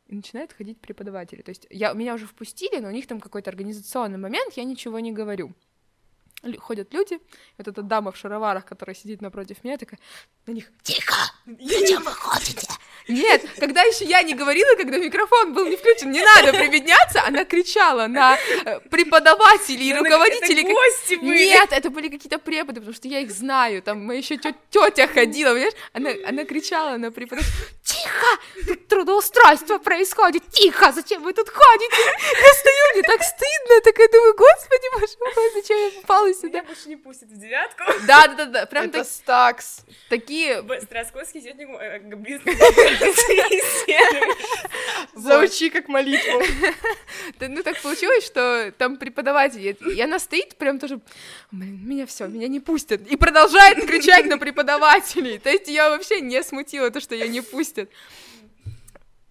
[0.09, 1.43] И начинают ходить преподаватели.
[1.43, 4.99] То есть я, меня уже впустили, но у них там какой-то организационный момент, я ничего
[5.01, 5.53] не говорю.
[6.59, 7.21] Ходят люди,
[7.57, 10.01] вот эта дама в шароварах, которая сидит напротив меня, такая
[10.47, 11.15] на них Тихо!
[11.47, 12.62] Зачем вы ходите?
[13.13, 17.45] Нет, когда еще я не говорила, когда микрофон был не включен, не надо прибедняться, она
[17.45, 20.63] кричала на э, преподавателей и руководителей.
[20.63, 21.47] это гости были.
[21.47, 23.83] Нет, это были какие-то преподы, потому что я их знаю.
[23.83, 24.39] Там моя еще
[24.71, 25.75] тетя ходила, понимаешь?
[25.93, 27.53] Она, она кричала на преподавателя.
[28.13, 28.39] Тихо!
[28.67, 30.43] Тут трудоустройство происходит!
[30.51, 30.93] Тихо!
[30.93, 31.97] Зачем вы тут ходите?
[31.97, 36.49] Я стою, мне так стыдно, такая думаю, господи, боже мой, зачем я попала сюда?
[36.49, 37.85] Меня больше не пустят в девятку.
[38.07, 39.81] Да, да, да, да, прям Это так- стакс.
[40.09, 42.01] такие Страсковский техникум э.
[45.15, 46.43] Заучи как молитву.
[47.39, 51.01] Да, ну так получилось, что там преподаватель, и- и она стоит прям тоже,
[51.51, 56.21] блин, меня все, меня не пустят, и продолжает кричать на преподавателей, то есть я вообще
[56.21, 57.91] не смутила то, что ее не пустят.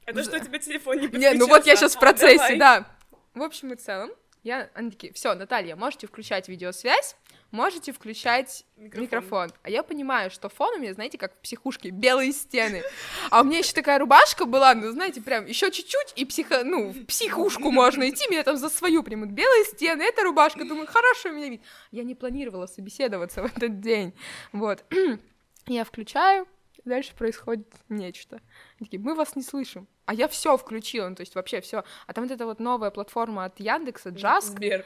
[0.05, 1.77] А то, что у тебя телефон не Не, ну вот я подключился.
[1.77, 2.57] сейчас в процессе, Давай.
[2.57, 2.85] да.
[3.33, 4.11] В общем и целом,
[4.43, 7.15] я, они такие, все, Наталья, можете включать видеосвязь,
[7.51, 9.03] можете включать Микрофон.
[9.03, 9.51] микрофон.
[9.61, 12.81] А я понимаю, что фон у меня, знаете, как в психушке, белые стены.
[13.29, 16.89] А у меня еще такая рубашка была, ну, знаете, прям еще чуть-чуть, и психо, ну,
[16.89, 19.29] в психушку можно идти, меня там за свою примут.
[19.29, 21.61] Белые стены, эта рубашка, думаю, хорошо меня вид.
[21.91, 24.13] Я не планировала собеседоваться в этот день.
[24.53, 24.83] Вот.
[25.67, 26.47] Я включаю,
[26.85, 28.37] дальше происходит нечто.
[28.79, 29.87] Они такие, мы вас не слышим.
[30.05, 31.83] А я все включила, ну, то есть вообще все.
[32.07, 34.47] А там вот эта вот новая платформа от Яндекса, Джаз.
[34.47, 34.85] Сбер.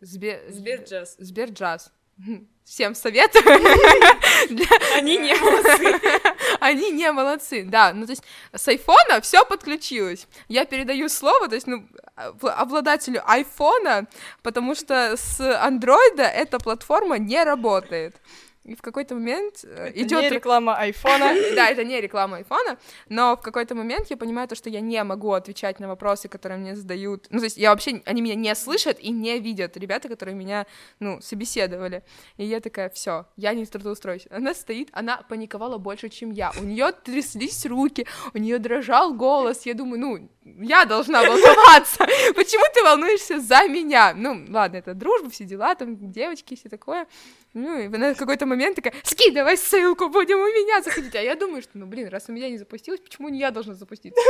[0.00, 1.16] Сбер, Сберджаз.
[1.18, 1.92] Сберджаз.
[2.64, 3.44] Всем советую.
[4.96, 6.00] Они не молодцы.
[6.60, 7.92] Они не молодцы, да.
[7.92, 8.22] Ну, то есть
[8.54, 10.28] с айфона все подключилось.
[10.48, 14.06] Я передаю слово, то есть, ну, об- обладателю айфона,
[14.42, 18.20] потому что с андроида эта платформа не работает.
[18.64, 21.34] И в какой-то момент Это идет не реклама айфона.
[21.56, 25.02] да, это не реклама айфона, но в какой-то момент я понимаю то, что я не
[25.02, 27.26] могу отвечать на вопросы, которые мне задают.
[27.30, 30.66] Ну, то есть я вообще, они меня не слышат и не видят, ребята, которые меня,
[30.98, 32.02] ну, собеседовали.
[32.36, 34.26] И я такая, все, я не трудоустроюсь.
[34.30, 36.52] Она стоит, она паниковала больше, чем я.
[36.60, 39.64] У нее тряслись руки, у нее дрожал голос.
[39.64, 41.98] Я думаю, ну, я должна волноваться.
[42.34, 44.12] Почему ты волнуешься за меня?
[44.14, 47.06] Ну, ладно, это дружба, все дела, там, девочки, все такое.
[47.52, 51.14] Ну, и она в какой-то момент такая, скидывай ссылку, будем у меня заходить.
[51.14, 53.74] А я думаю, что, ну, блин, раз у меня не запустилось, почему не я должна
[53.74, 54.20] запуститься?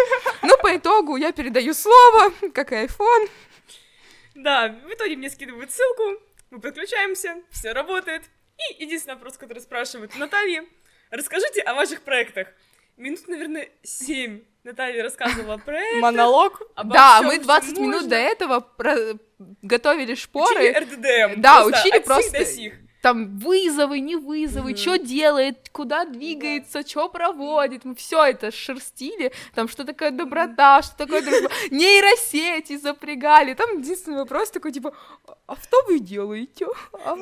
[0.42, 3.28] Ну, по итогу я передаю слово, как и iPhone.
[4.34, 8.22] Да, в итоге мне скидывают ссылку, мы подключаемся, все работает.
[8.78, 10.64] И единственный вопрос, который спрашивают Наталья,
[11.10, 12.48] расскажите о ваших проектах.
[12.96, 15.96] Минут, наверное, семь Наталья рассказывала про это.
[16.00, 16.60] Монолог.
[16.84, 18.08] Да, всём, мы что 20 минут можно.
[18.10, 19.18] до этого про-
[19.62, 20.72] готовили Учили шпоры.
[20.72, 21.40] РДДМ.
[21.40, 22.74] Да, просто учили от сих просто- до сих.
[23.02, 24.76] Там вызовы, не вызовы, Мгм.
[24.76, 27.84] что делает, куда двигается, что проводит.
[27.84, 29.32] Мы все это шерстили.
[29.54, 31.50] Там, что такое доброта, что такое дружба.
[31.70, 33.54] Нейросети запрягали.
[33.54, 34.94] Там единственный вопрос такой, типа,
[35.46, 36.66] а что вы делаете?
[36.92, 37.16] А,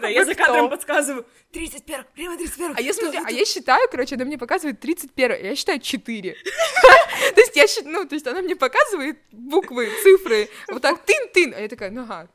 [0.00, 1.24] Да, я за кадром подсказываю.
[1.52, 2.74] 31, прямо 31.
[2.76, 6.36] А я, смотрю, а я считаю, короче, она мне показывает 31, я считаю 4.
[7.34, 11.54] То есть я считаю, ну, то есть она мне показывает буквы, цифры, вот так тын-тын,
[11.56, 12.28] а я такая, ну ага.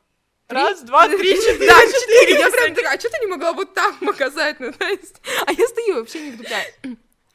[0.48, 1.66] Раз, два, три, четыре.
[1.66, 2.38] Да, четыре.
[2.38, 4.60] Я прям такая, а что ты не могла вот так показать?
[4.60, 6.72] Ну, то есть, а я стою вообще не вдупляю.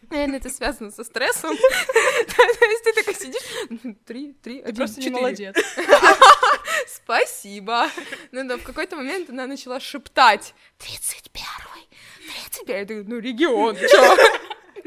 [0.10, 1.56] Наверное, это связано со стрессом.
[1.58, 5.56] То есть ты такая сидишь, ну, три, три, один, просто не молодец.
[6.88, 7.90] Спасибо.
[8.32, 10.54] Ну да, в какой-то момент она начала шептать.
[10.80, 11.88] 31-й.
[12.60, 12.86] 31.
[12.86, 14.18] Я такая, ну, регион, чё?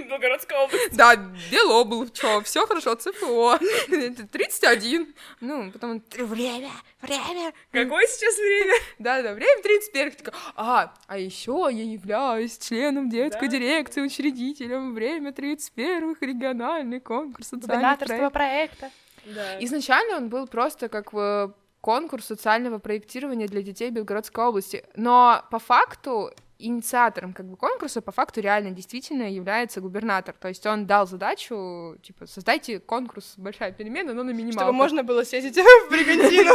[0.04, 0.96] Белгородская область.
[0.96, 1.16] Да,
[1.50, 3.58] Белоблу, чё, все хорошо, ЦФО.
[4.32, 5.14] 31.
[5.40, 6.70] Ну, потом, Время,
[7.02, 7.52] время.
[7.72, 8.74] Какое сейчас время?
[8.98, 10.12] да, да, время 31.
[10.12, 13.52] Такая, а, а еще я являюсь членом детской Да.
[13.58, 18.32] дирекции, учредителем время 31 региональный конкурс социальных проектов.
[18.32, 18.90] проекта.
[19.26, 19.64] Да.
[19.64, 21.48] Изначально он был просто как э,
[21.80, 28.12] конкурс социального проектирования для детей Белгородской области, но по факту инициатором как бы конкурса по
[28.12, 30.34] факту реально действительно является губернатор.
[30.38, 34.60] То есть он дал задачу, типа, создайте конкурс «Большая перемена», но на минималку.
[34.60, 36.54] Чтобы можно было съездить в Бригантину.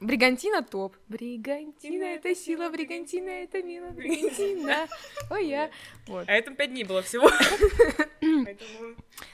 [0.00, 0.96] Бригантина топ.
[1.08, 4.88] Бригантина— это сила, Бригантина— это мило, Бригантина.
[5.30, 5.70] Ой, я.
[6.06, 6.28] Вот.
[6.28, 7.30] А это пять дней было всего.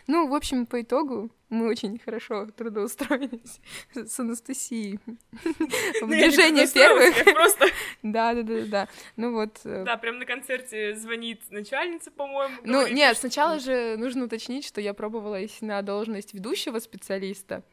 [0.07, 3.61] Ну, в общем, по итогу мы очень хорошо трудоустроились
[3.95, 4.99] с Анастасией.
[5.33, 7.25] В Ну, движение первых.
[7.35, 7.67] просто...
[8.03, 8.89] Да, да, да, да.
[9.17, 9.61] Ну вот.
[9.65, 12.57] э, Да, прям на концерте звонит начальница, по-моему.
[12.65, 17.65] Ну, нет, сначала же нужно уточнить, что я пробовалась на должность ведущего специалиста.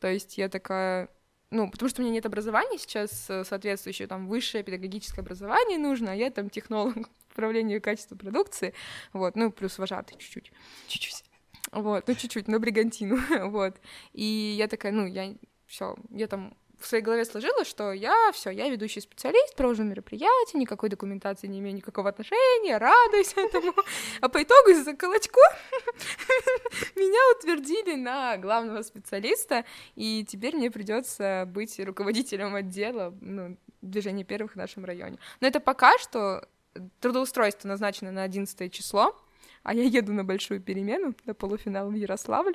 [0.00, 1.08] То есть я такая,
[1.50, 6.12] ну, потому что у меня нет образования сейчас э, соответствующего, там, высшее педагогическое образование нужно,
[6.12, 6.94] а я там технолог
[7.28, 8.72] по управлению качеством продукции,
[9.12, 10.52] вот, ну, плюс вожатый чуть-чуть.
[10.88, 11.24] Чуть-чуть.
[11.72, 13.18] Вот, ну, чуть-чуть, на бригантину,
[13.50, 13.76] вот.
[14.12, 15.34] И я такая, ну, я
[15.66, 20.58] все, я там в своей голове сложила, что я все, я ведущий специалист, провожу мероприятия,
[20.58, 23.72] никакой документации не имею никакого отношения, радуюсь этому.
[24.20, 25.40] А по итогу из-за колочку
[26.96, 34.52] меня утвердили на главного специалиста, и теперь мне придется быть руководителем отдела ну, движения первых
[34.52, 35.18] в нашем районе.
[35.40, 36.46] Но это пока что
[37.00, 39.16] трудоустройство назначено на 11 число,
[39.66, 42.54] а я еду на большую перемену, на полуфинал в Ярославль.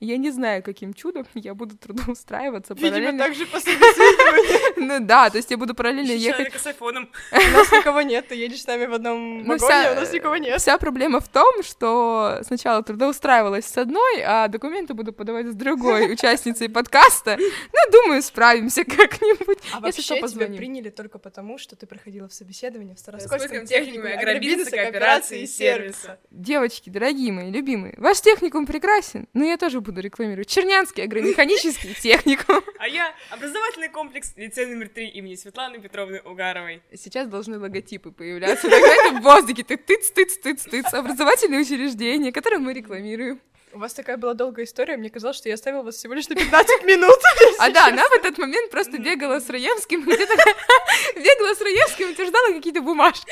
[0.00, 3.24] Я не знаю, каким чудом я буду трудоустраиваться Видимо, параллельно.
[3.24, 4.60] так же по собеседованию.
[4.76, 6.54] Ну да, то есть я буду параллельно ехать.
[6.54, 7.10] с айфоном.
[7.32, 10.12] У нас никого нет, ты едешь с нами в одном Ну, вагоне, а у нас
[10.12, 10.58] никого нет.
[10.58, 16.10] Вся проблема в том, что сначала трудоустраивалась с одной, а документы буду подавать с другой
[16.12, 17.36] участницей подкаста.
[17.38, 19.58] Ну, думаю, справимся как-нибудь.
[19.74, 24.14] А вообще тебя приняли только потому, что ты проходила в собеседовании в Сколько Староскольском техникуме
[24.14, 26.18] агробизнеса, кооперации и сервиса.
[26.30, 30.48] Девочки, дорогие мои, любимые, ваш техникум прекрасен, но я тоже буду рекламировать.
[30.48, 32.62] Чернянский агромеханический техникум.
[32.78, 36.82] А я образовательный комплекс лицей номер три имени Светланы Петровны Угаровой.
[36.94, 38.68] Сейчас должны логотипы появляться.
[38.68, 39.64] Знаете, в воздухе.
[39.64, 40.94] Так тыц, тыц, тыц, тыц.
[40.94, 43.40] Образовательные учреждения, которые мы рекламируем.
[43.72, 46.34] У вас такая была долгая история, мне казалось, что я оставила вас всего лишь на
[46.34, 47.18] 15 минут.
[47.60, 50.34] А да, она в этот момент просто бегала с Раевским, где-то
[51.14, 53.30] бегала с Раевским и утверждала какие-то бумажки.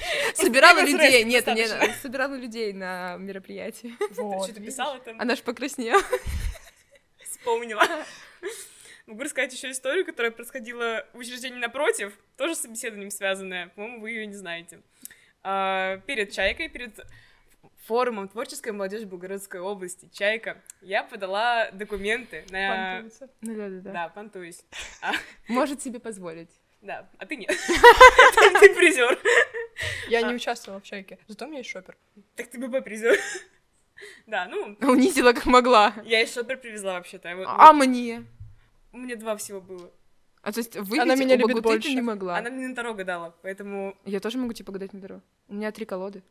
[0.34, 1.24] Собирала людей.
[1.24, 3.96] Нет, нет, собирала людей на мероприятии.
[4.12, 5.20] Что-то писала там?
[5.20, 6.02] Она ж покраснела.
[7.24, 7.82] Вспомнила.
[9.06, 13.68] Могу рассказать еще историю, которая происходила в учреждении напротив, тоже с собеседованием связанная.
[13.74, 14.82] По-моему, вы ее не знаете.
[15.42, 17.00] А, перед Чайкой, перед
[17.90, 22.92] форумом творческой молодежи Белгородской области «Чайка» я подала документы на...
[23.02, 23.28] Понтуется.
[23.40, 23.92] Ну да, да, да.
[23.92, 24.64] Да, понтуюсь.
[25.02, 25.10] А,
[25.48, 26.50] Может себе позволить.
[26.82, 27.48] да, а ты нет.
[28.60, 29.18] Ты- призер.
[30.08, 30.22] Я А.
[30.28, 31.96] не участвовала в чайке, зато у меня есть шопер.
[32.36, 33.16] Так ты ББ призер.
[34.26, 35.92] Да, ну, Унизила как могла.
[36.04, 37.34] я из шопер привезла вообще-то.
[37.36, 38.24] Вот- А мне?
[38.92, 39.90] Мне два всего было.
[40.42, 41.92] А то есть вы Она меня любит ты больше.
[41.92, 42.38] не могла.
[42.38, 45.22] Она мне на дорогу дала, поэтому Я тоже могу тебе погадать на дорогу.
[45.48, 46.22] У меня три колоды.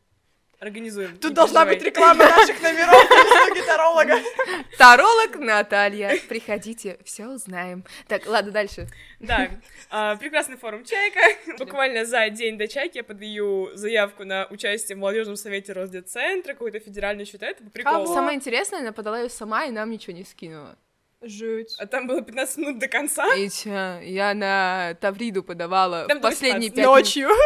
[0.60, 1.16] Организуем.
[1.16, 4.18] Тут должна быть реклама наших номеров услуги таролога.
[4.78, 6.16] Таролог Наталья.
[6.28, 7.82] Приходите, все узнаем.
[8.06, 8.86] Так, ладно, дальше.
[9.18, 9.50] Да,
[9.90, 11.20] а, прекрасный форум «Чайка».
[11.58, 16.78] Буквально за день до «Чайки» я подаю заявку на участие в молодежном совете Росдетцентра, какой-то
[16.78, 17.62] федеральный счет, это.
[17.82, 18.06] Кого?
[18.14, 20.76] Самое интересное, она подала ее сама и нам ничего не скинула.
[21.22, 21.74] Жуть.
[21.78, 23.34] А там было 15 минут до конца.
[23.34, 26.74] И чё, я на Тавриду подавала Там в последние 18.
[26.74, 27.38] пять минут.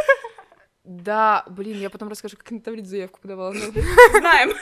[0.85, 3.55] Да, блин, я потом расскажу, как на Тавриду заявку подавала.
[4.19, 4.53] Знаем.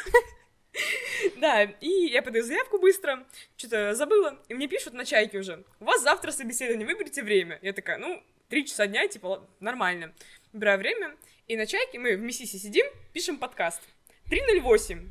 [1.36, 5.84] Да, и я подаю заявку быстро, что-то забыла, и мне пишут на чайке уже, у
[5.84, 7.58] вас завтра собеседование, выберите время.
[7.62, 10.12] Я такая, ну, три часа дня, типа, нормально.
[10.52, 11.16] Выбираю время,
[11.48, 13.82] и на чайке мы в Миссиси сидим, пишем подкаст.
[14.30, 15.08] 3.08.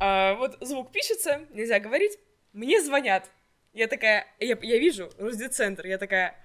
[0.00, 2.18] А, вот звук пишется, нельзя говорить,
[2.52, 3.30] мне звонят.
[3.72, 6.38] Я такая, я, я вижу, Росдетцентр, я такая,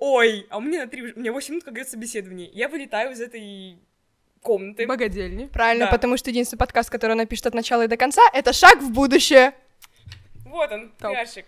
[0.00, 2.48] ой, а у меня на 3, у меня 8 минут, как говорится, собеседование.
[2.52, 3.78] Я вылетаю из этой
[4.42, 4.86] комнаты.
[4.86, 5.46] богадельни.
[5.46, 5.90] Правильно, Да.
[5.92, 8.90] потому что единственный подкаст, который она пишет от начала и до конца, это «Шаг в
[8.90, 9.52] будущее».
[10.46, 11.46] Вот он, пиарщик.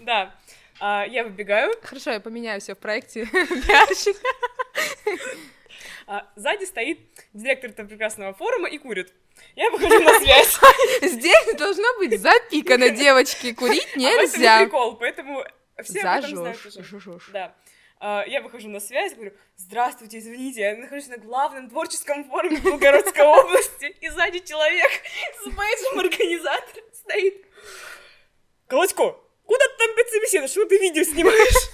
[0.00, 0.34] Да.
[0.78, 3.24] А, я выбегаю, Хорошо, я поменяю все в проекте
[3.66, 4.16] пиарщик.
[6.06, 6.98] а сзади стоит
[7.32, 9.12] директор этого прекрасного форума и курит.
[9.54, 10.58] Я выхожу на связь.
[11.02, 14.62] Здесь должно быть запикано, девочки, курить А нельзя.
[14.64, 15.44] прикол, поэтому
[15.82, 17.18] все об этом знают уже.
[17.32, 17.54] Да.
[17.98, 23.24] А, Я выхожу на связь, говорю, здравствуйте, извините, я нахожусь на главном творческом форуме Белгородской
[23.24, 24.90] области, и сзади человек
[25.42, 27.46] с бейджем организатора стоит.
[28.66, 30.50] Колочко, куда ты там собеседуешь?
[30.50, 31.70] Что ты видео снимаешь?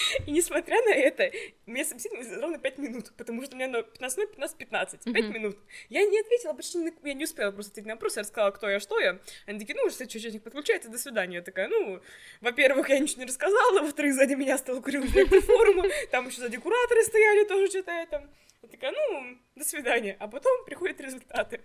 [0.26, 1.30] И несмотря на это,
[1.66, 5.32] меня собеседовали ровно 5 минут, потому что у меня на 15 15 15 5 Мгм.
[5.32, 5.58] минут.
[5.88, 8.68] Я не ответила почти, на- я не успела просто ответить на вопрос, я рассказала, кто
[8.68, 9.18] я, что я.
[9.46, 11.36] Они такие, ну, если участник подключается, до свидания.
[11.36, 12.00] Я такая, ну,
[12.40, 15.10] во-первых, я ничего не рассказала, во-вторых, сзади меня стал курить
[15.46, 18.28] форума, там еще сзади кураторы стояли, тоже что-то это.
[18.62, 20.16] Я такая, ну, до свидания.
[20.20, 21.60] А потом приходят результаты.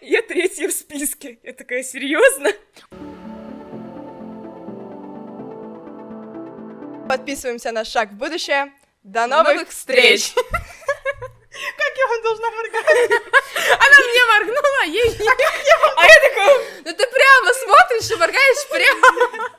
[0.00, 1.38] Я третья в списке.
[1.44, 2.50] Я такая, серьезно?
[7.08, 8.72] Подписываемся на «Шаг в будущее».
[9.02, 10.34] До новых, новых встреч!
[10.34, 12.86] Как я вам должна моргать?
[13.70, 15.18] Она мне моргнула, ей
[15.96, 19.50] А я такая, Ну ты прямо смотришь и моргаешь прямо.